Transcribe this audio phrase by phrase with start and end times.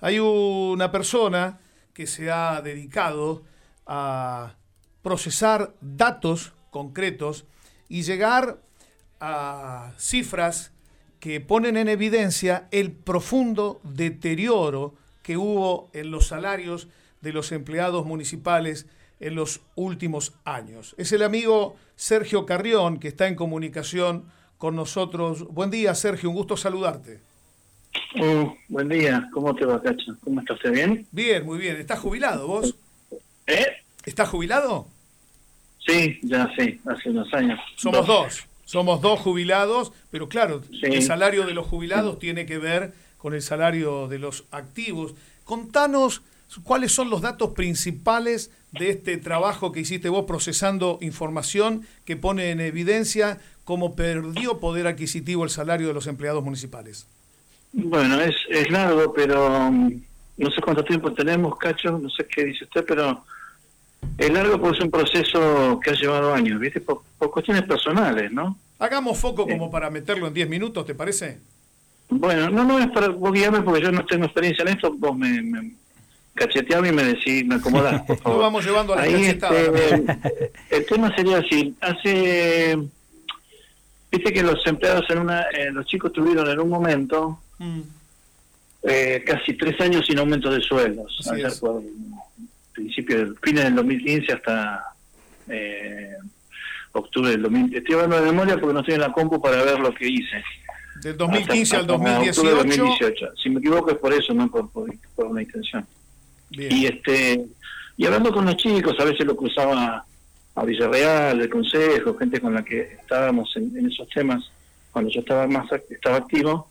[0.00, 1.60] Hay una persona
[1.92, 3.42] que se ha dedicado
[3.86, 4.54] a
[5.02, 7.46] procesar datos concretos
[7.88, 8.60] y llegar
[9.20, 10.72] a cifras
[11.18, 16.88] que ponen en evidencia el profundo deterioro que hubo en los salarios
[17.20, 18.86] de los empleados municipales
[19.18, 20.94] en los últimos años.
[20.98, 24.26] Es el amigo Sergio Carrión que está en comunicación
[24.58, 25.48] con nosotros.
[25.48, 27.20] Buen día, Sergio, un gusto saludarte.
[28.16, 30.16] Oh, buen día, ¿cómo te va, Cacho?
[30.24, 30.56] ¿Cómo estás?
[30.56, 31.06] ¿Usted bien?
[31.12, 31.76] Bien, muy bien.
[31.76, 32.74] ¿Estás jubilado vos?
[33.46, 33.66] ¿Eh?
[34.04, 34.88] ¿Estás jubilado?
[35.86, 37.60] Sí, ya sí, hace unos años.
[37.76, 42.94] Somos dos, somos dos jubilados, pero claro, el salario de los jubilados tiene que ver
[43.18, 45.14] con el salario de los activos.
[45.44, 46.22] Contanos
[46.64, 52.50] cuáles son los datos principales de este trabajo que hiciste vos procesando información que pone
[52.50, 57.06] en evidencia cómo perdió poder adquisitivo el salario de los empleados municipales.
[57.72, 60.00] Bueno, es, es largo, pero um,
[60.36, 63.24] no sé cuánto tiempo tenemos, Cacho, no sé qué dice usted, pero
[64.16, 66.80] es largo porque es un proceso que ha llevado años, ¿viste?
[66.80, 68.56] Por, cuestiones personales, ¿no?
[68.78, 71.38] Hagamos foco como para meterlo en 10 minutos, ¿te parece?
[72.08, 75.16] Bueno, no, no es para vos guiarme porque yo no tengo experiencia en esto, vos
[75.16, 75.72] me, me
[76.34, 78.38] cacheteame y me decís, me acomodás, por favor.
[78.38, 80.04] Lo vamos llevando a la Ahí este,
[80.70, 82.78] el tema sería así, hace...
[84.10, 85.42] Viste que los empleados en una...
[85.42, 87.40] Eh, los chicos tuvieron en un momento...
[87.58, 87.80] Mm.
[88.84, 91.20] Eh, casi tres años sin aumento de sueldos.
[91.60, 91.82] Por
[92.72, 94.84] principio del fines del 2015 hasta
[95.48, 96.16] eh,
[96.92, 97.76] octubre del 2000.
[97.76, 100.42] Estoy hablando de memoria porque no estoy en la compu para ver lo que hice.
[101.02, 102.56] Del 2015 al 2018.
[102.56, 103.26] 2018.
[103.42, 105.86] Si me equivoco es por eso, no por, por, una intención.
[106.50, 107.46] Y este
[107.98, 110.04] y hablando con los chicos, a veces lo cruzaba
[110.54, 114.50] a Villarreal, el consejo, gente con la que estábamos en, esos temas
[114.92, 116.70] cuando yo estaba más estaba activo,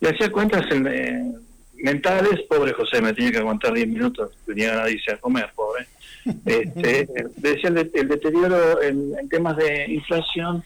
[0.00, 1.36] y hacía cuentas en,
[1.82, 5.86] mentales, pobre José, me tenía que aguantar 10 minutos, venía a irse a comer, pobre.
[6.44, 10.62] Este, decía el, el deterioro en, temas de inflación,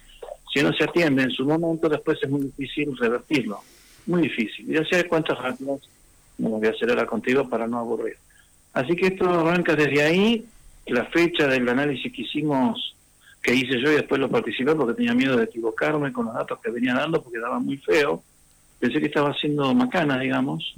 [0.53, 3.61] si no se atiende en su momento, después es muy difícil revertirlo.
[4.07, 4.69] Muy difícil.
[4.69, 5.81] Y hacía cuentas rápidas,
[6.39, 8.17] no voy a hacer ahora contigo para no aburrir.
[8.73, 10.45] Así que esto arranca desde ahí,
[10.87, 12.97] la fecha del análisis que hicimos,
[13.41, 16.59] que hice yo y después lo participé porque tenía miedo de equivocarme con los datos
[16.61, 18.23] que venía dando porque daba muy feo
[18.85, 20.75] pensé que estaba haciendo macana, digamos,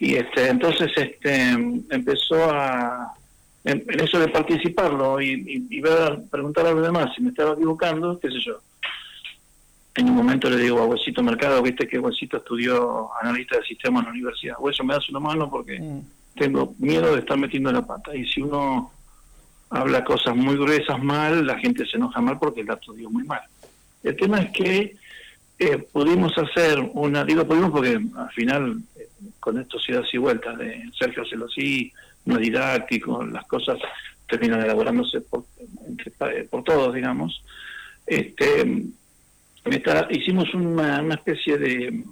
[0.00, 1.50] y este entonces este
[1.90, 3.12] empezó a
[3.62, 8.18] en, eso de participarlo y, y, ver, preguntar a los demás si me estaba equivocando,
[8.18, 8.58] qué sé yo.
[9.96, 14.00] En un momento le digo a Huesito Mercado, viste que Huesito estudió analista de sistemas
[14.00, 14.56] en la universidad.
[14.58, 16.00] Hueso, me das una mano porque mm.
[16.36, 18.16] tengo miedo de estar metiendo la pata.
[18.16, 18.92] Y si uno
[19.68, 23.42] habla cosas muy gruesas mal, la gente se enoja mal porque dato dio muy mal.
[24.02, 24.96] El tema es que
[25.58, 29.08] eh, pudimos hacer una, digo pudimos porque al final eh,
[29.40, 31.92] con estos idas y vueltas de Sergio Celosí,
[32.26, 33.78] no didáctico, las cosas
[34.28, 35.44] terminan elaborándose por,
[36.30, 37.42] eh, por todos, digamos.
[38.06, 38.84] Este,
[40.10, 42.04] hicimos una, una especie de,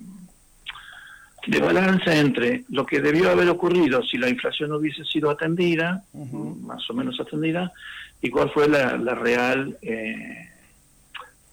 [1.47, 6.89] de balanza entre lo que debió haber ocurrido si la inflación hubiese sido atendida, más
[6.89, 7.73] o menos atendida,
[8.23, 10.49] y cuál fue la, la real eh,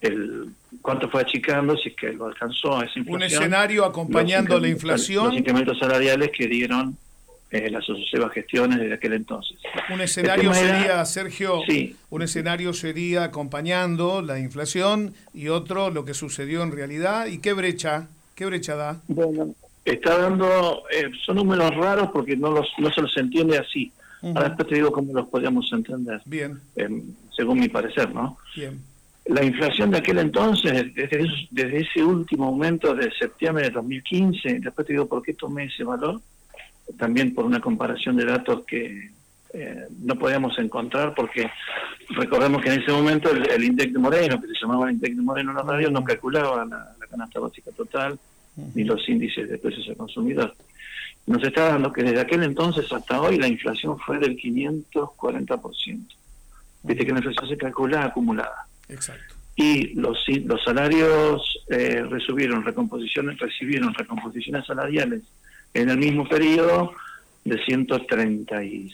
[0.01, 0.49] el
[0.81, 3.15] cuánto fue achicando, si es que lo alcanzó a esa inflación.
[3.15, 5.27] Un escenario acompañando la inflación.
[5.27, 6.97] Los incrementos salariales que dieron
[7.51, 9.57] eh, las sucesivas gestiones desde aquel entonces.
[9.93, 11.61] Un escenario sería, Sergio,
[12.09, 17.27] un escenario sería acompañando la inflación y otro lo que sucedió en realidad.
[17.27, 18.07] ¿Y qué brecha?
[18.35, 19.01] ¿Qué brecha da?
[19.07, 19.53] Bueno,
[19.85, 23.91] está dando, eh, son números raros porque no, los, no se los entiende así.
[24.23, 26.21] Ahora después te digo cómo los podríamos entender.
[26.25, 26.59] Bien.
[26.75, 27.03] Em,
[27.35, 28.37] según mi parecer, ¿no?
[28.55, 28.90] Bien
[29.25, 34.93] la inflación de aquel entonces, desde, ese último aumento de septiembre de 2015, después te
[34.93, 36.19] digo por qué tomé ese valor,
[36.97, 39.11] también por una comparación de datos que
[39.53, 41.49] eh, no podíamos encontrar, porque
[42.09, 45.15] recordemos que en ese momento el, el INDEC de Moreno, que se llamaba el INDEC
[45.15, 48.17] de Moreno en la radio, no calculaba la, canasta básica total
[48.73, 50.55] ni los índices de precios al consumidor.
[51.27, 56.07] Nos está dando que desde aquel entonces hasta hoy la inflación fue del 540%.
[56.83, 58.65] Viste que la inflación se calcula acumulada.
[58.91, 59.35] Exacto.
[59.55, 65.23] Y los, los salarios eh, recibieron recomposiciones, recibieron recomposiciones salariales
[65.73, 66.93] en el mismo periodo
[67.43, 68.91] de 135%,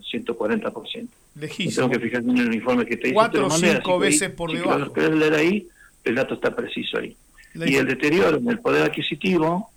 [0.00, 1.08] 140%.
[1.36, 1.74] Lejísimo.
[1.76, 3.14] Tengo que fijarme en el informe que te hice.
[3.14, 4.92] Cuatro o cinco veces por debajo.
[4.94, 5.66] Si leer ahí,
[6.04, 7.16] el dato está preciso ahí.
[7.54, 9.70] y el deterioro en el poder adquisitivo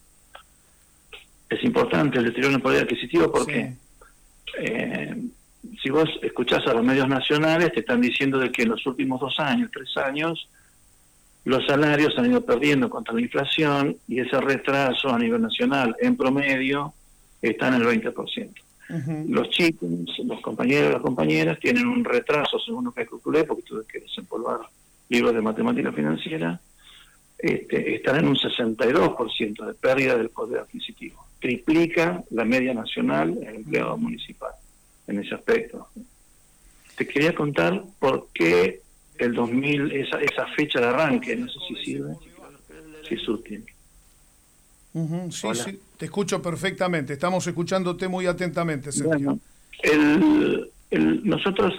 [1.50, 3.74] es importante, el deterioro en el poder adquisitivo porque
[4.60, 5.16] eh,
[5.84, 9.20] si vos escuchás a los medios nacionales, te están diciendo de que en los últimos
[9.20, 10.48] dos años, tres años,
[11.44, 16.16] los salarios han ido perdiendo contra la inflación y ese retraso a nivel nacional, en
[16.16, 16.94] promedio,
[17.42, 18.54] está en el 20%.
[19.28, 19.90] Los chicos,
[20.24, 24.00] los compañeros y las compañeras tienen un retraso, según lo que calculé, porque tuve que
[24.00, 24.60] desempolvar
[25.10, 26.62] libros de matemática financiera,
[27.38, 31.26] este, están en un 62% de pérdida del poder adquisitivo.
[31.42, 34.54] Triplica la media nacional en empleado municipal
[35.08, 35.88] en ese aspecto.
[36.96, 38.82] Te quería contar por qué
[39.18, 42.14] el 2000, esa, esa fecha de arranque, no sé si sirve,
[43.08, 43.66] si es útil.
[45.30, 47.14] sí, sí, te escucho perfectamente.
[47.14, 49.40] Estamos escuchándote muy atentamente, Sergio.
[50.92, 51.74] nosotros,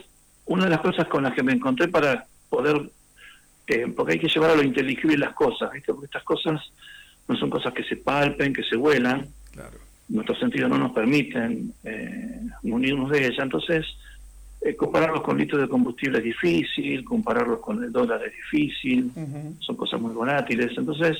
[0.47, 2.91] una de las cosas con las que me encontré para poder,
[3.69, 5.93] eh, porque hay que llevar a lo inteligible las cosas, ¿viste?
[5.93, 6.61] porque estas cosas
[7.27, 9.29] no son cosas que se palpen, que se vuelan.
[9.53, 9.79] Claro.
[10.09, 13.43] Nuestros sentidos no nos permiten eh, unirnos de ella.
[13.43, 13.87] Entonces,
[14.61, 19.11] eh, compararlos con litros de combustible es difícil, compararlos con el dólar es difícil,
[19.61, 20.73] son cosas muy volátiles.
[20.77, 21.19] Entonces,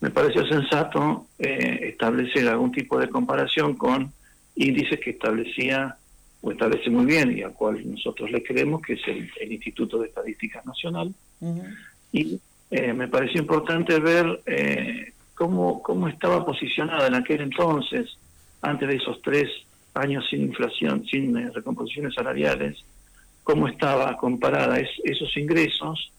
[0.00, 4.12] me pareció sensato eh, establecer algún tipo de comparación con
[4.54, 5.96] índices que establecía
[6.40, 10.06] o establece muy bien y al cual nosotros le creemos, que es el, Instituto de
[10.08, 11.12] Estadística Nacional.
[12.12, 12.40] Y
[12.70, 14.40] eh, me pareció importante ver
[15.38, 18.18] cómo, cómo estaba posicionada en aquel entonces,
[18.60, 19.48] antes de esos tres
[19.94, 22.84] años sin inflación, sin eh, recomposiciones salariales,
[23.44, 26.10] cómo estaba comparada esos ingresos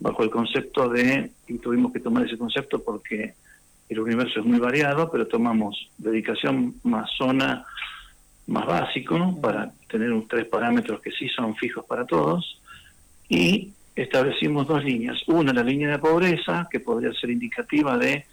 [0.00, 3.34] bajo el concepto de, y tuvimos que tomar ese concepto porque
[3.88, 7.64] el universo es muy variado, pero tomamos dedicación más zona
[8.48, 12.60] más básico para tener un, tres parámetros que sí son fijos para todos.
[13.28, 15.16] Y establecimos dos líneas.
[15.26, 18.26] Una, la línea de pobreza, que podría ser indicativa de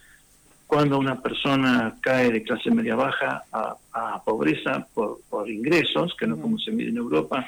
[0.74, 6.58] cuando una persona cae de clase media baja a, pobreza por, ingresos, que no como
[6.58, 7.46] se mide en Europa,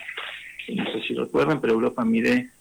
[0.70, 2.52] no sé si recuerdan, pero Europa mide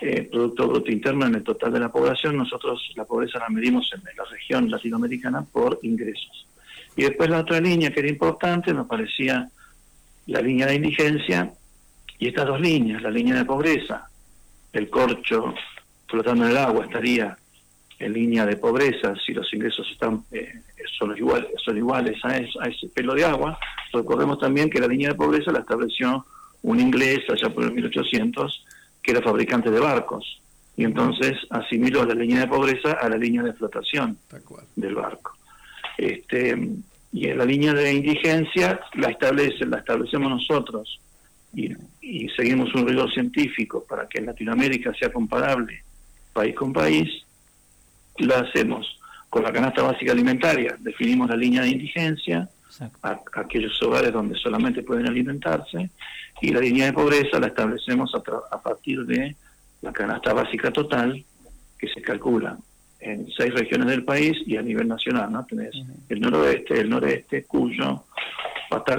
[0.00, 3.90] eh, Producto Bruto Interno en el total de la población, nosotros la pobreza la medimos
[3.92, 6.46] en la región latinoamericana por ingresos.
[6.94, 9.48] Y después la otra línea que era importante nos parecía
[10.26, 11.52] la línea de indigencia
[12.20, 14.08] y estas dos líneas, la línea de pobreza,
[14.72, 15.54] el corcho
[16.06, 17.36] flotando en el agua estaría
[17.98, 20.52] en línea de pobreza, si los ingresos están eh,
[20.98, 23.58] son iguales, son iguales a, ese pelo de agua,
[23.92, 26.24] recordemos también que la línea de pobreza la estableció
[26.62, 28.64] un inglés allá por el 1800,
[29.02, 30.40] que era fabricante de barcos,
[30.76, 34.18] y entonces asimiló la línea de pobreza a la línea de flotación
[34.74, 35.36] del barco.
[35.96, 36.56] Este,
[37.12, 41.00] y en la línea de indigencia la establece, la establecemos nosotros
[41.54, 41.70] y,
[42.00, 45.84] y seguimos un rigor científico para que en Latinoamérica sea comparable
[46.32, 47.24] país con país
[48.18, 52.48] lo hacemos con la canasta básica alimentaria, definimos la línea de indigencia,
[53.02, 55.90] a, aquellos hogares donde solamente pueden alimentarse,
[56.40, 59.34] y la línea de pobreza la establecemos a, partir de
[59.82, 61.24] la canasta básica total,
[61.78, 62.56] que se calcula
[63.00, 65.44] en seis regiones del país y a nivel nacional, ¿no?
[65.44, 65.74] Tenés
[66.08, 68.04] el noroeste, el noreste, Cuyo,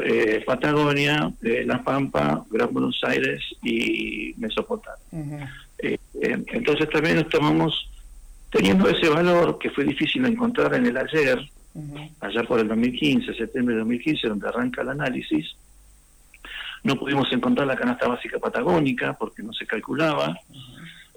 [0.03, 5.51] eh, Patagonia, eh, La Pampa, Gran Buenos Aires y Mesopotamia.
[5.79, 7.89] Eh, entonces también nos tomamos
[8.55, 11.37] Teniendo ese valor que fue difícil de encontrar en el ayer,
[12.21, 15.57] allá por el 2015, septiembre de 2015, donde arranca el análisis,
[16.81, 20.39] no pudimos encontrar la canasta básica patagónica porque no se calculaba,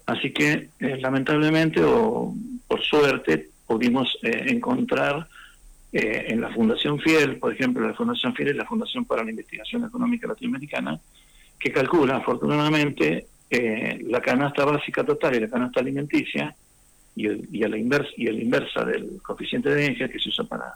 [0.06, 2.34] así que eh, lamentablemente o
[2.66, 5.28] por suerte pudimos eh, encontrar
[5.92, 9.30] eh, en la Fundación Fiel, por ejemplo, la Fundación Fiel es la Fundación para la
[9.30, 10.98] Investigación Económica Latinoamericana,
[11.56, 16.54] que calcula afortunadamente la canasta básica total y la canasta alimenticia
[17.18, 20.44] y, a la inversa, y a la inversa del coeficiente de energía que se usa
[20.44, 20.74] para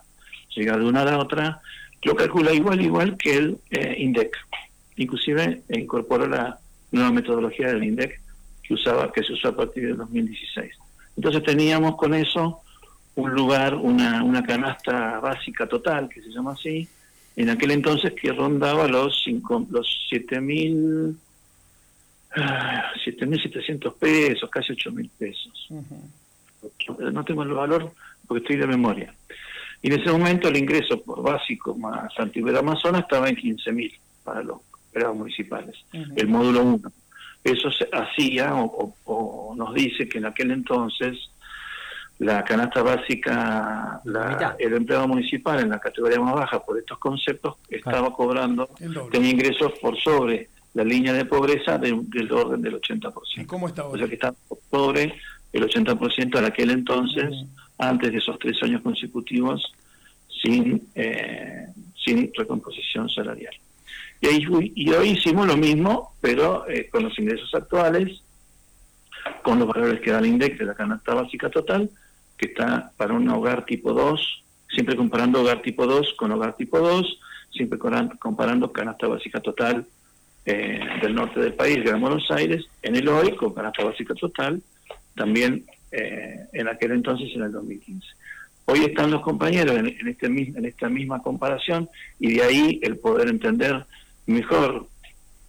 [0.54, 1.61] llegar de una a la otra,
[2.02, 4.37] lo calcula igual igual que el eh, INDEC.
[4.96, 6.58] Inclusive eh, incorporó la
[6.90, 8.20] nueva metodología del INDEC
[8.62, 10.72] que usaba que se usó a partir del 2016.
[11.16, 12.61] Entonces teníamos con eso
[13.14, 16.88] un lugar, una, una canasta básica total, que se llama así,
[17.37, 21.16] en aquel entonces que rondaba los, cinco, los 7.000...
[22.34, 25.68] 7.700 ah, pesos, casi 8.000 pesos
[27.12, 27.92] no tengo el valor
[28.26, 29.14] porque estoy de memoria.
[29.83, 34.42] Y en ese momento el ingreso por básico más antigüedad Amazonas estaba en 15.000 para
[34.42, 36.92] los operados municipales, el módulo 1.
[37.45, 41.19] Eso se hacía o, nos dice que en aquel entonces
[42.19, 44.00] la canasta básica,
[44.59, 48.69] el empleado municipal en la categoría más baja por estos conceptos estaba cobrando,
[49.11, 53.47] tenía ingresos por sobre la línea de pobreza del orden del 80%.
[53.47, 54.33] ¿Cómo está O sea que está
[54.71, 55.14] pobre
[55.52, 57.35] el 80% en aquel entonces,
[57.78, 59.73] antes de esos tres años consecutivos,
[60.42, 61.66] sin, eh,
[62.02, 63.54] sin recomposición salarial.
[64.21, 68.23] Y, ahí, y hoy hicimos lo mismo, pero eh, con los ingresos actuales,
[69.42, 71.90] con los valores que da el INDEC de la canasta básica total,
[72.37, 76.78] que está para un hogar tipo 2, siempre comparando hogar tipo 2 con hogar tipo
[76.78, 77.18] 2,
[77.52, 79.87] siempre comparando canasta básica total
[80.44, 84.62] eh, del norte del país, Gran Buenos Aires, en el hoy con canasta básica total,
[85.14, 88.07] también eh, en aquel entonces en el 2015.
[88.64, 91.88] Hoy están los compañeros en, este, en esta misma comparación
[92.19, 93.85] y de ahí el poder entender
[94.26, 94.88] mejor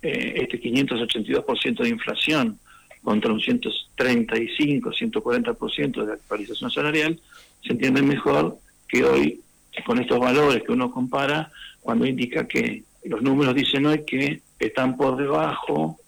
[0.01, 2.59] eh, este 582% de inflación
[3.03, 7.19] contra un 135, 140% de actualización salarial,
[7.61, 9.41] se entiende mejor que hoy,
[9.85, 11.51] con estos valores que uno compara,
[11.81, 15.99] cuando indica que los números dicen hoy que están por debajo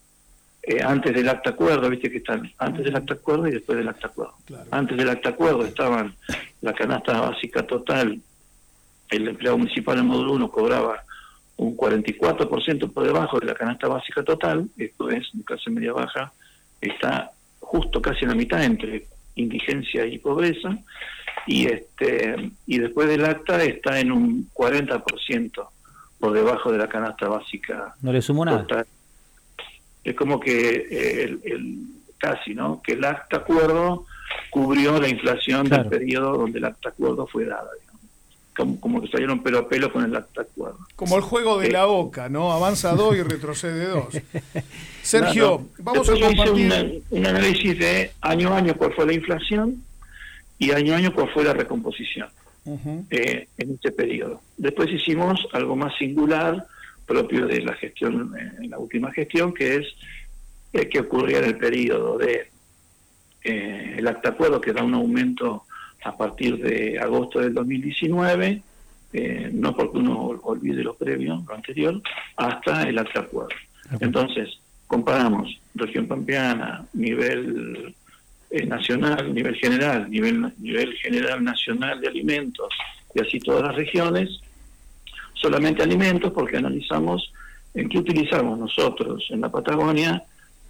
[0.67, 3.87] eh, antes del acta acuerdo, viste que están antes del acta acuerdo y después del
[3.87, 4.33] acta acuerdo.
[4.71, 6.15] Antes del acta acuerdo estaban
[6.61, 8.19] la canasta básica total,
[9.11, 11.03] el empleado municipal en módulo 1 cobraba
[11.57, 16.33] un 44% por debajo de la canasta básica total, esto es, en clase media baja,
[16.81, 19.05] está justo casi en la mitad entre
[19.35, 20.75] indigencia y pobreza,
[21.45, 25.67] y este y después del acta está en un 40%
[26.19, 27.93] por debajo de la canasta básica.
[28.01, 28.65] No le sumo nada
[30.05, 31.77] es como que eh, el,
[32.17, 32.81] casi, ¿no?
[32.81, 34.05] Que el acta acuerdo
[34.51, 37.69] cubrió la inflación del periodo donde el acta acuerdo fue dada,
[38.55, 40.79] Como, como, que salieron pelo a pelo con el acta acuerdo.
[40.95, 42.53] Como el juego de la boca, ¿no?
[42.53, 44.07] Avanza dos y retrocede dos.
[45.01, 47.03] Sergio, vamos a compartir...
[47.09, 49.83] un análisis de año a año cuál fue la inflación
[50.59, 52.29] y año a año cuál fue la recomposición
[53.09, 54.41] eh, en este periodo.
[54.57, 56.65] Después hicimos algo más singular,
[57.05, 59.95] propio de la gestión, en la última gestión, que es
[60.73, 62.49] eh, que ocurría en el periodo de
[63.43, 65.63] eh, el acta acuerdo que da un aumento
[66.03, 68.61] a partir de agosto del 2019,
[69.13, 72.01] eh, no porque uno olvide lo previo, lo anterior,
[72.35, 73.55] hasta el acta acuerdo.
[73.99, 77.95] Entonces, comparamos región pampeana, nivel
[78.67, 82.69] nacional, nivel general, nivel, nivel general nacional de alimentos
[83.13, 84.41] y así todas las regiones,
[85.45, 87.31] solamente alimentos porque analizamos
[87.75, 90.23] en qué utilizamos nosotros en la Patagonia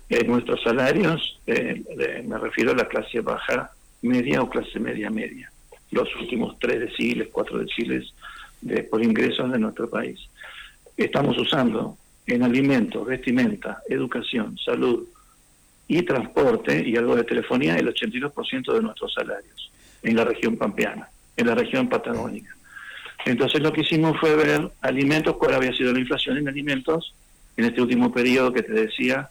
[0.09, 1.81] eh, nuestros salarios, eh,
[2.27, 5.49] me refiero a la clase baja media o clase media media,
[5.91, 8.13] los últimos tres deciles, cuatro deciles
[8.59, 10.19] de, por ingresos de nuestro país.
[10.97, 15.07] Estamos usando en alimentos, vestimenta, educación, salud
[15.87, 19.71] y transporte y algo de telefonía el 82% de nuestros salarios
[20.03, 22.53] en la región pampeana, en la región patagónica.
[23.25, 27.13] Entonces lo que hicimos fue ver alimentos, cuál había sido la inflación en alimentos
[27.57, 29.29] en este último periodo que te decía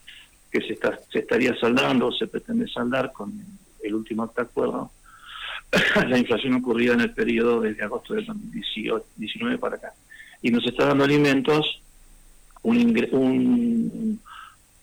[0.51, 3.33] que se, está, se estaría saldando o se pretende saldar con
[3.83, 4.91] el último acuerdo,
[6.07, 9.93] la inflación ocurrida en el periodo desde agosto del 2019 para acá.
[10.41, 11.81] Y nos está dando alimentos,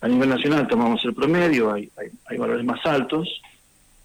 [0.00, 1.90] a nivel nacional tomamos el promedio, hay,
[2.26, 3.40] hay, valores más altos,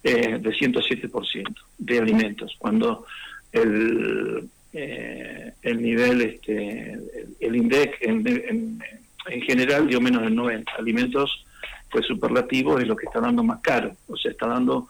[0.02, 3.06] eh, de 107% de alimentos, cuando
[3.52, 6.98] el eh, el nivel, este,
[7.40, 8.80] el, INDEC en,
[9.26, 10.72] en, general dio menos del 90.
[10.78, 11.46] Alimentos
[11.88, 14.88] fue superlativo, es lo que está dando más caro, o sea, está dando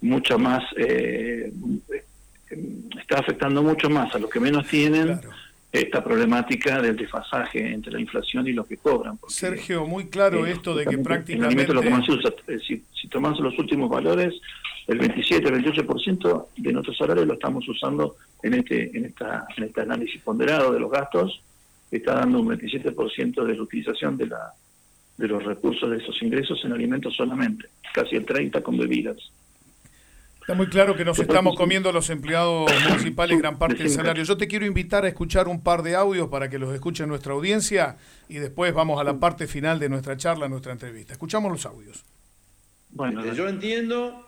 [0.00, 1.52] mucho más, eh,
[3.00, 5.20] está afectando mucho más a los que menos tienen.
[5.70, 9.18] Esta problemática del desfasaje entre la inflación y lo que cobran.
[9.28, 11.72] Sergio, muy claro esto de que prácticamente...
[11.74, 12.32] Lo que más usa,
[12.66, 14.34] si, si tomamos los últimos valores,
[14.86, 19.64] el 27, el 28% de nuestro salario lo estamos usando en este, en esta, en
[19.64, 21.42] este análisis ponderado de los gastos,
[21.90, 24.52] está dando un 27% de la utilización de la
[25.18, 29.16] de los recursos de esos ingresos en alimentos solamente, casi el 30% con bebidas.
[30.48, 34.24] Está muy claro que nos estamos comiendo los empleados municipales gran parte del salario.
[34.24, 37.34] Yo te quiero invitar a escuchar un par de audios para que los escuche nuestra
[37.34, 37.98] audiencia
[38.30, 41.12] y después vamos a la parte final de nuestra charla, nuestra entrevista.
[41.12, 42.02] Escuchamos los audios.
[42.88, 44.26] Bueno, yo entiendo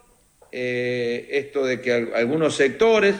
[0.52, 3.18] eh, esto de que algunos sectores,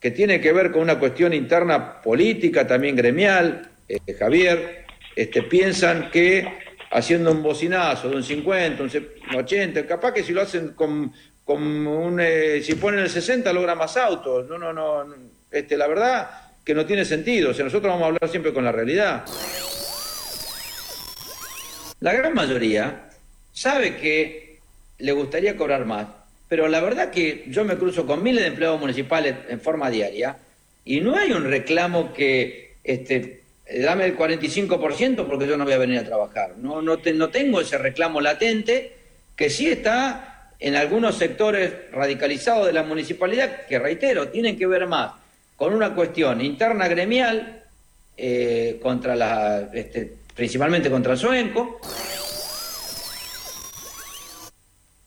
[0.00, 6.10] que tiene que ver con una cuestión interna política, también gremial, eh, Javier, este, piensan
[6.10, 6.48] que
[6.90, 8.90] haciendo un bocinazo de un 50, un
[9.36, 11.12] 80, capaz que si lo hacen con,
[11.48, 14.46] con un, eh, si ponen el 60 logra más autos.
[14.50, 15.06] No, no, no,
[15.50, 16.28] este, la verdad
[16.62, 17.52] que no tiene sentido.
[17.52, 19.24] O nosotros vamos a hablar siempre con la realidad.
[22.00, 23.08] La gran mayoría
[23.50, 24.58] sabe que
[24.98, 26.08] le gustaría cobrar más,
[26.50, 30.36] pero la verdad que yo me cruzo con miles de empleados municipales en forma diaria
[30.84, 33.40] y no hay un reclamo que este,
[33.82, 36.56] dame el 45% porque yo no voy a venir a trabajar.
[36.58, 38.92] No, no, no tengo ese reclamo latente
[39.34, 40.27] que sí está
[40.60, 45.12] en algunos sectores radicalizados de la municipalidad, que reitero, tienen que ver más
[45.56, 47.64] con una cuestión interna gremial,
[48.16, 51.80] eh, contra la, este, principalmente contra el SUENCO,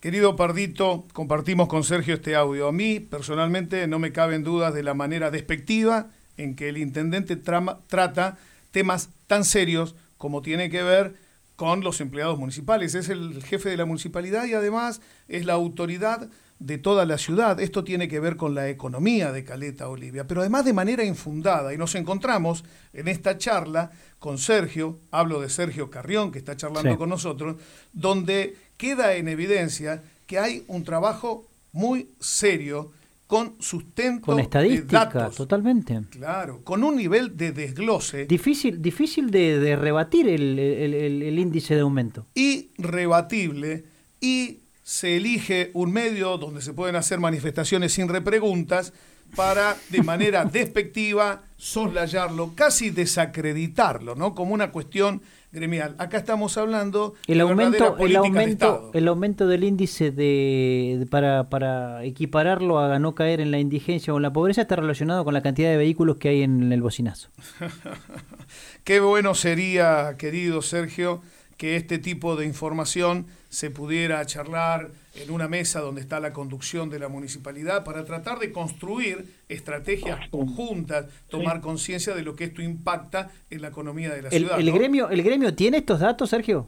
[0.01, 2.67] Querido Pardito, compartimos con Sergio este audio.
[2.67, 7.36] A mí, personalmente, no me caben dudas de la manera despectiva en que el intendente
[7.36, 8.39] trata
[8.72, 11.13] temas tan serios como tiene que ver
[11.62, 12.96] con los empleados municipales.
[12.96, 16.27] Es el jefe de la municipalidad y además es la autoridad
[16.58, 17.60] de toda la ciudad.
[17.60, 21.72] Esto tiene que ver con la economía de Caleta Olivia, pero además de manera infundada.
[21.72, 22.63] Y nos encontramos
[22.94, 27.58] en esta charla con Sergio, hablo de Sergio Carrión, que está charlando con nosotros,
[27.94, 32.91] donde queda en evidencia que hay un trabajo muy serio
[33.32, 36.02] con sustento con estadística, totalmente.
[36.10, 38.26] Claro, con un nivel de desglose.
[38.26, 42.26] Difícil, difícil de, rebatir el, índice de aumento.
[42.36, 43.86] Y rebatible,
[44.20, 48.92] y se elige un medio donde se pueden hacer manifestaciones sin repreguntas
[49.34, 54.36] para, de manera despectiva, soslayarlo, casi desacreditarlo, ¿no?
[54.36, 55.96] Como una cuestión gremial.
[55.98, 62.79] Acá estamos hablando el aumento, el aumento, el aumento del índice de, para, para equipararlo
[62.79, 65.70] a no caer en la indigencia o en la pobreza está relacionado con la cantidad
[65.70, 67.29] de vehículos que hay en el bocinazo.
[68.84, 71.22] Qué bueno sería, querido Sergio,
[71.58, 76.89] que este tipo de información se pudiera charlar en una mesa donde está la conducción
[76.89, 82.62] de la municipalidad para tratar de construir estrategias conjuntas, tomar conciencia de lo que esto
[82.62, 84.60] impacta en la economía de la ciudad.
[84.60, 86.68] ¿El, gremio, ¿El gremio tiene estos datos, Sergio?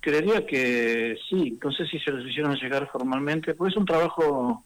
[0.00, 4.64] creería que sí, no sé si se los hicieron llegar formalmente, porque es un trabajo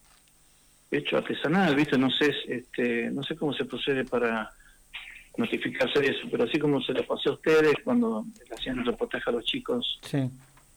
[0.91, 1.97] hecho artesanal, ¿viste?
[1.97, 4.50] No sé, este, no sé cómo se procede para
[5.37, 8.25] notificarse de eso, pero así como se lo pasé a ustedes cuando
[8.57, 10.00] hacían el reportaje a los chicos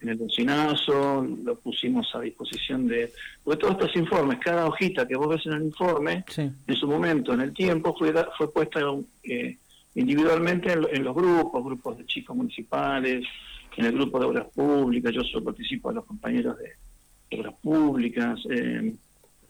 [0.01, 3.11] en el bocinazo, lo pusimos a disposición de...
[3.43, 7.33] Porque todos estos informes, cada hojita que vos ves en el informe, en su momento,
[7.33, 8.79] en el tiempo, fue, fue puesta
[9.23, 9.57] eh,
[9.95, 13.25] individualmente en, los grupos, grupos de chicos municipales,
[13.75, 18.39] en el grupo de obras públicas, yo solo participo de los compañeros de obras públicas.
[18.49, 18.93] Eh,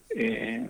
[0.09, 0.67] eh,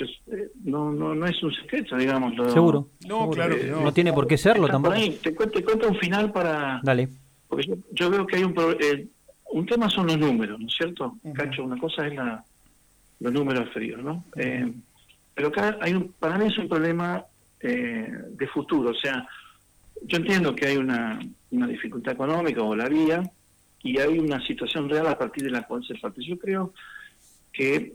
[0.00, 2.34] eh, no, no, no es un secreto, digamos.
[2.52, 2.88] Seguro.
[3.06, 3.92] No, claro no.
[3.92, 4.96] tiene por qué serlo tampoco.
[5.22, 6.80] te, cuento, un final para...
[6.82, 7.08] Dale.
[7.52, 8.54] Porque yo, veo que hay un...
[8.80, 9.06] Eh,
[9.50, 11.18] un tema son los números, ¿no es cierto?
[11.34, 12.42] Cacho, una cosa es la,
[13.20, 14.24] los números fríos, ¿no?
[14.36, 14.72] Eh,
[15.34, 17.22] pero acá hay un, para mí es un problema
[17.60, 19.28] de futuro, o sea,
[20.06, 23.22] yo entiendo que hay una, una dificultad económica o la vía
[23.82, 26.22] y hay una situación real a partir de la cual se parte.
[26.24, 26.72] Yo creo
[27.52, 27.94] que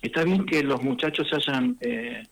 [0.00, 2.22] está bien que los muchachos hayan eh,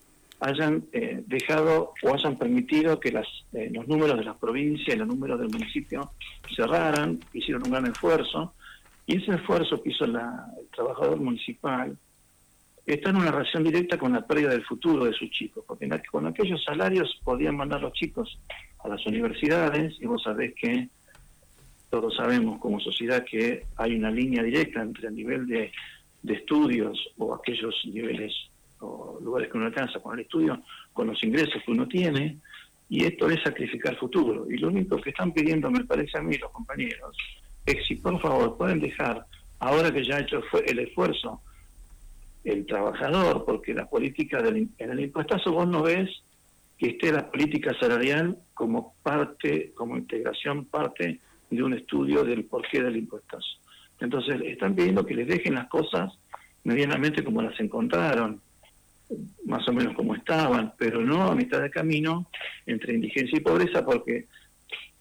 [0.41, 4.99] hayan eh, dejado o hayan permitido que las, eh, los números de las provincias y
[4.99, 6.11] los números del municipio
[6.55, 8.53] cerraran, hicieron un gran esfuerzo,
[9.05, 11.97] y ese esfuerzo que hizo la, el trabajador municipal
[12.85, 16.25] está en una relación directa con la pérdida del futuro de sus chicos, porque con
[16.25, 18.39] aquellos salarios podían mandar los chicos
[18.83, 20.89] a las universidades, y vos sabés que
[21.89, 25.71] todos sabemos como sociedad que hay una línea directa entre el nivel de
[26.23, 28.33] de estudios o aquellos niveles
[28.81, 30.61] o lugares que uno alcanza con el estudio,
[30.93, 32.37] con los ingresos que uno tiene,
[32.89, 34.49] y esto es sacrificar futuro.
[34.49, 37.15] Y lo único que están pidiendo, me parece a mí, los compañeros,
[37.65, 39.25] es si por favor pueden dejar,
[39.59, 41.41] ahora que ya ha hecho el esfuerzo,
[42.43, 46.09] el trabajador, porque la política del, en el impuestazo vos no ves
[46.77, 52.81] que esté la política salarial como parte, como integración, parte de un estudio del porqué
[52.81, 53.59] del impuestazo.
[53.99, 56.11] Entonces están pidiendo que les dejen las cosas
[56.63, 58.41] medianamente como las encontraron,
[59.45, 62.27] más o menos como estaban, pero no a mitad de camino
[62.65, 64.27] entre indigencia y pobreza, porque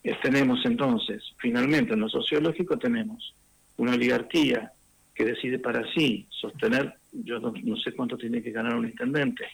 [0.03, 3.35] eh, tenemos entonces, finalmente en lo sociológico tenemos
[3.77, 4.73] una oligarquía
[5.15, 9.45] que decide para sí sostener, yo no, sé cuánto tiene que ganar un intendente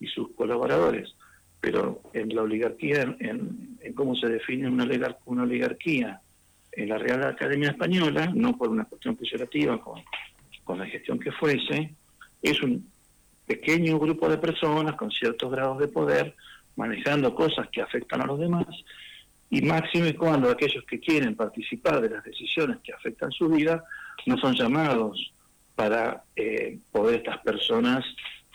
[0.00, 1.14] y sus colaboradores,
[1.60, 4.84] pero en la oligarquía, en, cómo se define una,
[5.42, 6.20] oligarquía
[6.72, 10.02] en la Real Academia Española, no por una cuestión peyorativa con,
[10.64, 11.94] con la gestión que fuese,
[12.42, 12.86] es un
[13.46, 16.34] pequeño grupo de personas con ciertos grados de poder
[16.76, 18.66] manejando cosas que afectan a los demás
[19.50, 23.84] y máximo cuando aquellos que quieren participar de las decisiones que afectan su vida
[24.26, 25.32] no son llamados
[25.74, 28.04] para eh, poder estas personas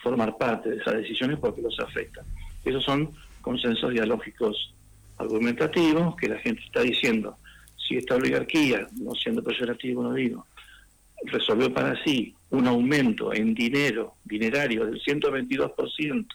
[0.02, 2.24] formar parte de esas decisiones porque los afectan.
[2.64, 4.74] Esos son consensos dialógicos
[5.18, 7.36] argumentativos que la gente está diciendo
[7.76, 10.46] si esta oligarquía, no siendo peyorativo no digo,
[11.24, 16.26] resolvió para sí un aumento en dinero, dinerario del 122%,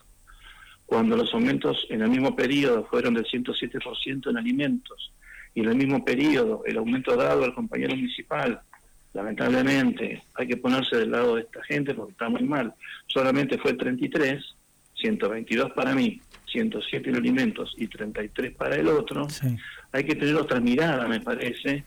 [0.86, 5.12] cuando los aumentos en el mismo periodo fueron del 107% en alimentos,
[5.54, 8.62] y en el mismo periodo el aumento dado al compañero municipal,
[9.13, 12.73] lamentablemente hay que ponerse del lado de esta gente porque está muy mal,
[13.08, 14.43] solamente fue 33,
[14.95, 19.28] 122 para mí, 107 en alimentos y 33 para el otro,
[19.91, 21.84] hay que tener otra mirada, me parece,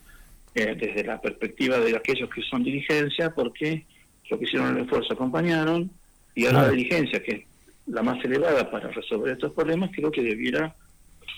[0.55, 3.87] eh, desde la perspectiva de aquellos que son dirigencia, porque
[4.29, 5.91] lo que hicieron el esfuerzo acompañaron,
[6.35, 7.45] y ahora la dirigencia, que es
[7.87, 10.75] la más elevada para resolver estos problemas, creo que debiera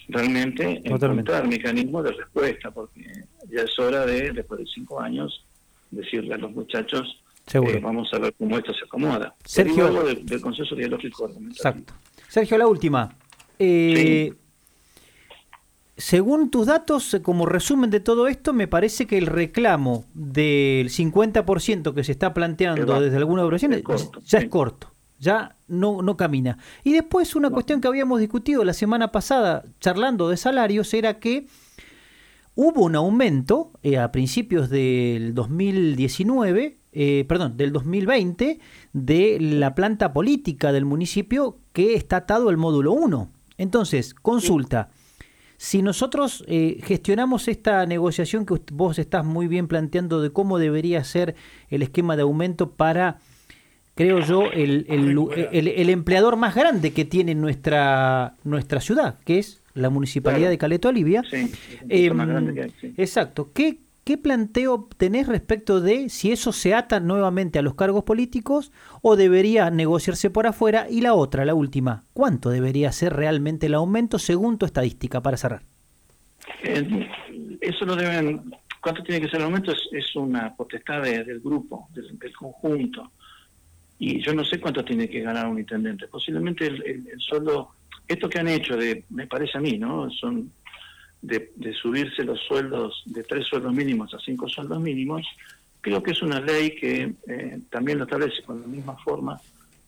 [0.08, 3.04] realmente encontrar mecanismos de respuesta, porque
[3.48, 5.44] ya es hora de, después de cinco años,
[5.90, 7.22] decirle a los muchachos,
[7.52, 9.34] eh, vamos a ver cómo esto se acomoda.
[9.44, 11.94] Sergio, del, del consenso dialógico Exacto.
[12.28, 13.16] Sergio, la última.
[13.58, 14.32] Eh,
[16.00, 21.94] según tus datos, como resumen de todo esto, me parece que el reclamo del 50%
[21.94, 23.82] que se está planteando desde algunas ocasiones
[24.24, 26.58] ya es corto, ya no, no camina.
[26.84, 31.46] Y después una cuestión que habíamos discutido la semana pasada charlando de salarios era que
[32.54, 38.58] hubo un aumento eh, a principios del 2019, eh, perdón, del 2020,
[38.94, 43.30] de la planta política del municipio que está atado al módulo 1.
[43.58, 44.88] Entonces, consulta.
[45.62, 51.04] Si nosotros eh, gestionamos esta negociación que vos estás muy bien planteando de cómo debería
[51.04, 51.34] ser
[51.68, 53.18] el esquema de aumento para,
[53.94, 59.90] creo yo, el, el, empleador más grande que tiene nuestra, nuestra ciudad, que es la
[59.90, 61.22] Municipalidad de Caleta Olivia.
[61.30, 61.52] Sí,
[61.90, 62.56] em,
[62.96, 63.50] Exacto.
[63.52, 68.72] ¿Qué, ¿Qué planteo tenés respecto de si eso se ata nuevamente a los cargos políticos
[69.02, 70.88] o debería negociarse por afuera?
[70.90, 75.36] Y la otra, la última, ¿cuánto debería ser realmente el aumento según tu estadística para
[75.36, 75.62] cerrar?
[76.64, 77.08] Eh,
[77.60, 78.50] eso lo deben,
[78.82, 79.70] ¿cuánto tiene que ser el aumento?
[79.70, 83.12] Es, una potestad del grupo, del, conjunto.
[84.00, 86.08] Y yo no sé cuánto tiene que ganar un intendente.
[86.08, 87.76] Posiblemente el, el sueldo,
[88.08, 90.10] esto que han hecho, de, me parece a mí, ¿no?
[90.10, 90.50] Son
[91.22, 95.26] de, subirse los sueldos de tres sueldos mínimos a cinco sueldos mínimos,
[95.80, 99.40] creo que es una ley que eh, también lo establece con la misma forma,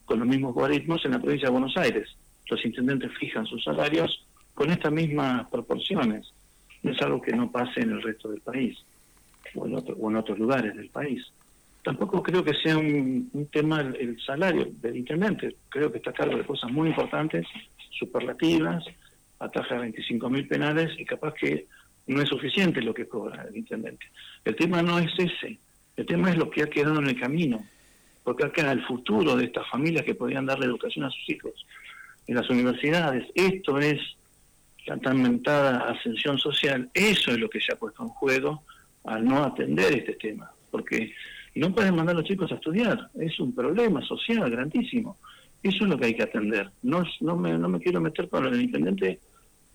[0.05, 2.09] con los mismos algoritmos en la provincia de Buenos Aires.
[2.49, 6.33] Los intendentes fijan sus salarios con estas mismas proporciones.
[6.83, 8.77] No es algo que no pase en el resto del país
[9.55, 11.25] o en, o en otros lugares del país.
[11.83, 15.57] Tampoco creo que sea un, un tema el, el, salario del intendente.
[15.69, 17.47] Creo que está a cargo de cosas muy importantes,
[17.91, 18.85] superlativas,
[19.43, 21.67] ataja 25 mil penales y capaz que
[22.07, 24.07] no es suficiente lo que cobra el intendente.
[24.45, 25.59] El tema no es ese,
[25.97, 27.65] el tema es lo que ha quedado en el camino,
[28.25, 31.67] porque acá el futuro de estas familias que podían darle educación a sus hijos
[32.27, 34.01] en las universidades, esto es
[34.87, 38.63] la tan mentada ascensión social, eso es lo que se ha puesto en juego
[39.05, 41.13] al no atender este tema, porque
[41.57, 45.19] no pueden mandar a los chicos a estudiar, es un problema social grandísimo.
[45.63, 46.71] Eso es lo que hay que atender.
[46.83, 49.21] No, no, me, no me quiero meter con el intendente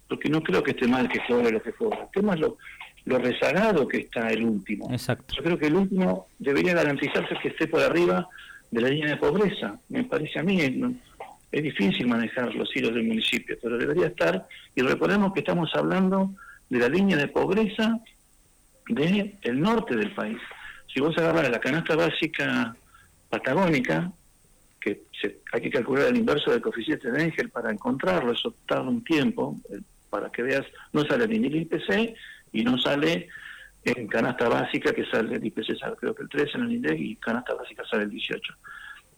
[0.08, 2.04] porque no creo que esté mal que sobre lo que cobra.
[2.04, 2.58] El tema es lo,
[3.06, 4.92] rezagado que está el último.
[4.92, 5.34] Exacto.
[5.36, 8.28] Yo creo que el último debería garantizarse que esté por arriba
[8.70, 9.80] de la línea de pobreza.
[9.90, 14.82] Me parece a mí, es, difícil manejar los hilos del municipio, pero debería estar, y
[14.82, 16.34] recordemos que estamos hablando
[16.70, 18.00] de la línea de pobreza
[18.90, 20.38] del el norte del país.
[20.94, 22.76] Si vos agarras la canasta básica
[23.30, 24.12] patagónica,
[24.80, 25.04] que
[25.52, 29.58] hay que calcular el inverso del coeficiente de Engel para encontrarlo, eso tarda un tiempo,
[30.10, 32.16] para que veas, no sale ni el IPC
[32.54, 33.30] y no sale
[33.84, 37.00] en canasta básica que sale el IPC, sale creo que el 13 en el INDEC
[37.00, 38.54] y canasta básica sale el 18.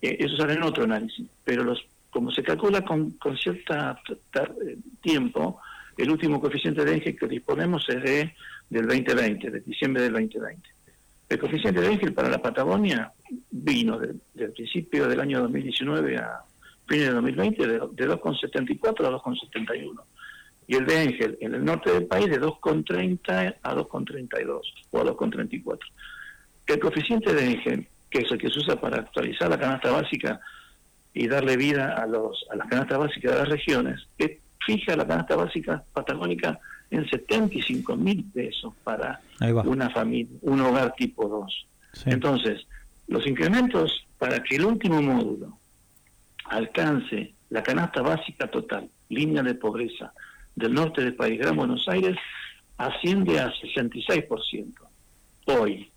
[0.01, 3.75] Eh, eso sale en otro análisis, pero los como se calcula con, con cierto
[5.01, 5.61] tiempo,
[5.95, 8.33] el último coeficiente de Engel que disponemos es de
[8.69, 10.69] del 2020, de diciembre del 2020.
[11.29, 13.11] El coeficiente de Engel para la Patagonia
[13.51, 16.39] vino del principio del año 2019 a
[16.87, 20.01] fines de 2020 de, de 2,74 a 2,71
[20.69, 25.03] y el de Ángel en el norte del país de 2,30 a 2,32 o a
[25.03, 25.79] 2,34.
[26.67, 30.39] El coeficiente de Ángel, que es el que se usa para actualizar la canasta básica
[31.11, 34.07] y darle vida a, los, a las canastas básicas de las regiones,
[34.63, 36.59] fija la canasta básica patagónica
[36.91, 39.21] en 75 mil pesos para
[39.65, 41.67] una familia, un hogar tipo 2.
[42.05, 42.67] Entonces,
[43.07, 45.57] los incrementos para que el último módulo
[46.45, 50.13] alcance la canasta básica total, línea de pobreza,
[50.59, 52.17] del norte del país, Gran Buenos Aires,
[52.77, 54.73] asciende a 66%.
[55.47, 55.89] Hoy,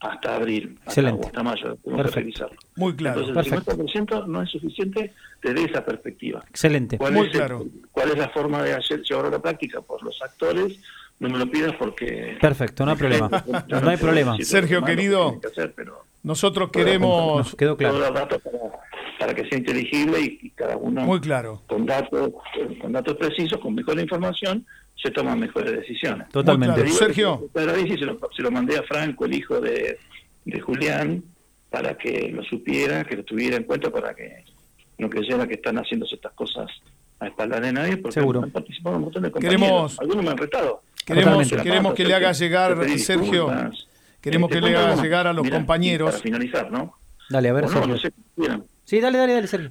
[0.00, 1.02] hasta abril, hasta,
[1.42, 2.56] mayo, tenemos que revisarlo.
[2.76, 3.22] Muy claro.
[3.26, 6.44] Entonces, el 50% no es suficiente desde esa perspectiva.
[6.48, 6.98] Excelente.
[6.98, 7.64] ¿Cuál Muy es claro.
[7.90, 9.80] ¿Cuál es la forma de hacer, llevarlo a la práctica?
[9.80, 10.78] Por los actores,
[11.18, 12.36] no me lo pidas porque...
[12.40, 13.28] Perfecto, no hay problema.
[13.68, 14.36] no hay problema.
[14.42, 15.40] Sergio, querido,
[16.22, 17.54] nosotros queremos...
[17.56, 17.94] quedó claro.
[17.94, 18.58] Todos los datos para,
[19.18, 21.62] para, que sea inteligible y, cada uno Muy claro.
[21.66, 22.32] con datos
[22.80, 24.64] con datos precisos, con mejor información,
[25.00, 26.28] se toman mejores decisiones.
[26.30, 26.88] Totalmente.
[26.88, 27.48] Sergio.
[27.54, 29.98] Se lo, se lo mandé a Franco, el hijo de,
[30.44, 31.22] de Julián,
[31.70, 34.44] para que lo supiera, que lo tuviera en cuenta, para que
[34.98, 36.70] no creyera que están haciéndose estas cosas
[37.18, 38.42] a espaldas de nadie, porque Seguro.
[38.42, 39.98] han participado un montón de compañeros.
[40.00, 40.82] Algunos me han retado.
[41.04, 43.48] Queremos, queremos que le haga llegar, Sergio,
[44.20, 46.10] queremos que le haga llegar a los compañeros.
[46.10, 46.94] Para finalizar, ¿no?
[47.28, 47.96] Dale, a ver, Sergio.
[48.86, 49.70] Sí, dale, dale, dale, Sergio.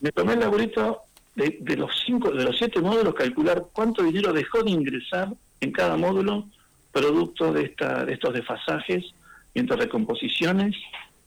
[0.00, 1.02] Me tomé el laburito
[1.36, 5.28] de, los cinco, de los siete módulos, calcular cuánto dinero dejó de ingresar
[5.60, 6.48] en cada módulo
[6.92, 9.04] producto de, esta, de estos desfasajes
[9.52, 10.74] y entre recomposiciones.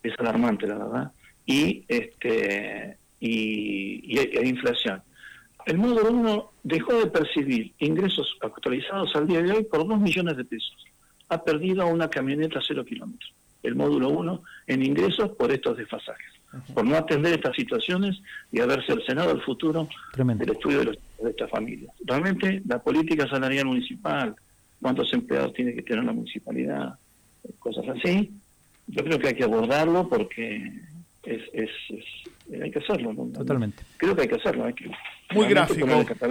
[0.02, 1.12] Es alarmante, la verdad.
[1.44, 5.02] Y, este, y, y, inflación.
[5.66, 10.36] El módulo 1 dejó de percibir ingresos actualizados al día de hoy por 2 millones
[10.36, 10.86] de pesos.
[11.28, 13.34] Ha perdido una camioneta a cero kilómetros.
[13.62, 16.37] El módulo 1 en ingresos por estos desfasajes.
[16.72, 21.30] Por no atender estas situaciones y haber cercenado el futuro del estudio de, los, de
[21.30, 21.94] estas familias.
[22.04, 24.34] Realmente la política salarial municipal,
[24.80, 26.94] cuántos empleados tiene que tener la municipalidad,
[27.58, 28.30] cosas así,
[28.86, 30.72] yo creo que hay que abordarlo porque
[31.24, 31.70] es, es,
[32.62, 33.14] hay que hacerlo.
[33.34, 33.82] Totalmente.
[33.98, 34.64] Creo que hay que hacerlo.
[34.64, 34.90] Hay que,
[35.34, 35.86] muy gráfico,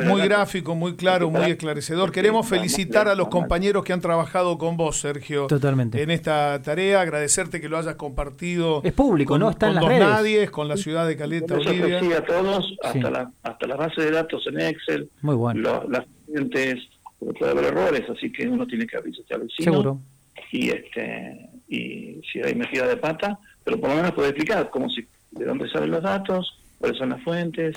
[0.06, 2.12] muy gráfico, muy claro, muy esclarecedor.
[2.12, 5.48] Queremos felicitar a los compañeros que han trabajado con vos, Sergio.
[5.48, 6.02] Totalmente.
[6.02, 8.82] En esta tarea, agradecerte que lo hayas compartido.
[8.84, 9.50] Es público, ¿no?
[9.50, 10.08] Está en las dos redes.
[10.08, 12.00] Nadies, con la ciudad de Caleta, Olivia.
[12.18, 15.10] a todos, hasta, la, hasta la base de datos en Excel.
[15.22, 15.84] Muy bueno.
[15.90, 19.72] las clientes, puede haber errores, así que uno tiene que avisar al vecino.
[19.72, 20.00] Seguro.
[20.52, 24.90] Y, este, y si hay metida de pata, pero por lo menos puede explicar cómo
[24.90, 27.76] se, de dónde salen los datos, cuáles son las fuentes,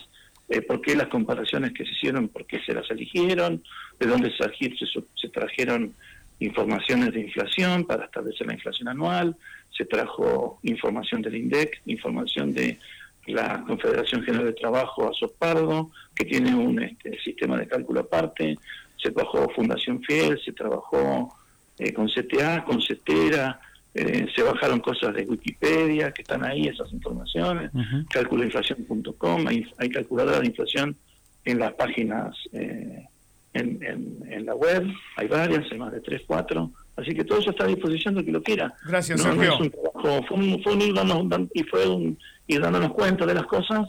[0.51, 3.63] eh, por qué las comparaciones que se hicieron, por qué se las eligieron,
[4.01, 4.77] de dónde se,
[5.15, 5.95] se, trajeron
[6.41, 9.37] informaciones de inflación para establecer la inflación anual,
[9.71, 12.79] se trajo información del INDEC, información de
[13.27, 18.59] la Confederación General de Trabajo a Sopardo, que tiene un este, sistema de cálculo aparte,
[19.01, 21.33] se trabajó Fundación Fiel, se trabajó
[21.79, 23.61] eh, con CTA, con CETERA,
[23.95, 29.91] eh, se bajaron cosas de Wikipedia que están ahí, esas informaciones, uh calculoinflación.com, hay, hay
[29.91, 30.97] calculadoras de inflación
[31.45, 33.07] en las páginas, eh,
[33.53, 33.81] en,
[34.29, 37.65] en, la web, hay varias, hay más de tres, cuatro, así que todo eso está
[37.65, 38.73] a disposición de que lo quiera.
[38.87, 39.59] Gracias, Sergio.
[39.93, 43.89] fue un, fue un ir dándonos, y fue un ir dándonos cuenta de las cosas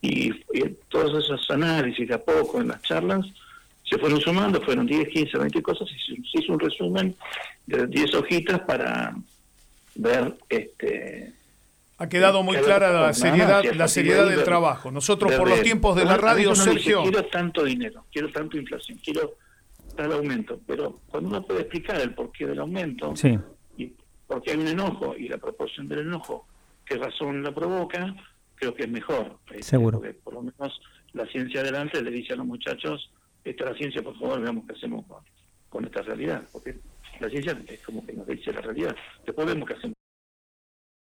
[0.00, 0.30] y,
[0.88, 3.26] todos esos análisis de a poco en las charlas
[3.88, 7.14] se fueron sumando, fueron 10, 15, 20 cosas y se hizo un resumen
[7.66, 9.14] de 10 hojitas para
[9.94, 11.32] ver este
[11.96, 14.90] ha quedado muy clara la seriedad la seriedad del trabajo.
[14.90, 19.34] Nosotros por los tiempos de la radio Sergio quiero tanto dinero quiero tanto inflación quiero
[19.96, 23.38] tal aumento pero cuando uno puede explicar el porqué del aumento sí.
[23.76, 23.92] y
[24.26, 26.46] por qué hay un enojo y la proporción del enojo
[26.84, 28.14] qué razón la provoca
[28.56, 29.98] creo que es mejor este, seguro.
[29.98, 30.80] porque por lo menos
[31.12, 33.10] la ciencia adelante le dice a los muchachos
[33.44, 35.04] esta es la ciencia por favor veamos qué hacemos
[35.68, 36.78] con, esta realidad porque
[37.20, 38.96] la ciencia es como que nos dice la realidad.
[39.24, 40.03] Después vemos qué hacemos.